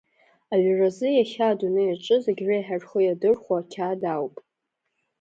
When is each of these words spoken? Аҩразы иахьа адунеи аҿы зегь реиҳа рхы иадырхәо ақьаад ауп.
Аҩразы 0.53 1.07
иахьа 1.13 1.45
адунеи 1.51 1.89
аҿы 1.95 2.17
зегь 2.23 2.41
реиҳа 2.47 2.77
рхы 2.81 2.99
иадырхәо 3.03 3.53
ақьаад 3.59 4.01
ауп. 4.15 4.35